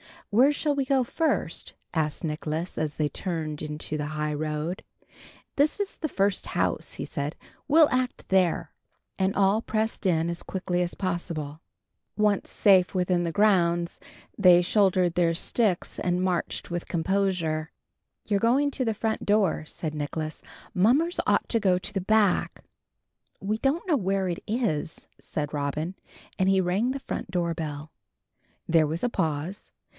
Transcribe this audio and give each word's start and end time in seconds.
"Where 0.31 0.53
shall 0.53 0.73
we 0.73 0.85
go 0.85 1.03
first?" 1.03 1.73
asked 1.93 2.23
Nicholas, 2.23 2.77
as 2.77 2.95
they 2.95 3.09
turned 3.09 3.61
into 3.61 3.97
the 3.97 4.05
high 4.17 4.33
road. 4.33 4.83
"This 5.57 5.77
is 5.79 5.97
the 5.97 6.07
first 6.09 6.45
house," 6.47 6.93
he 6.93 7.05
said. 7.05 7.35
"We'll 7.67 7.89
act 7.89 8.23
here;" 8.29 8.71
and 9.19 9.35
all 9.35 9.61
pressed 9.61 10.05
in 10.07 10.29
as 10.29 10.41
quickly 10.41 10.81
as 10.81 10.95
possible. 10.95 11.59
Once 12.17 12.49
safe 12.49 12.95
within 12.95 13.25
the 13.25 13.33
grounds, 13.33 13.99
they 14.37 14.61
shouldered 14.63 15.13
their 15.13 15.33
sticks, 15.35 15.99
and 15.99 16.23
marched 16.23 16.71
with 16.71 16.87
composure. 16.87 17.69
"You're 18.25 18.39
going 18.39 18.71
to 18.71 18.85
the 18.85 18.95
front 18.95 19.25
door," 19.25 19.65
said 19.65 19.93
Nicholas. 19.93 20.41
"Mummers 20.73 21.19
ought 21.27 21.47
to 21.49 21.59
go 21.59 21.77
to 21.77 21.93
the 21.93 22.01
back." 22.01 22.63
"We 23.41 23.57
don't 23.57 23.85
know 23.87 23.97
where 23.97 24.29
it 24.29 24.39
is," 24.47 25.09
said 25.19 25.53
Robin, 25.53 25.93
and 26.39 26.47
he 26.49 26.61
rang 26.61 26.91
the 26.91 26.99
front 27.01 27.29
door 27.29 27.53
bell. 27.53 27.91
There 28.67 28.87
was 28.87 29.03
a 29.03 29.09
pause. 29.09 29.71